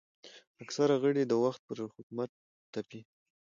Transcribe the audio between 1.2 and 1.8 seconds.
د وخت پر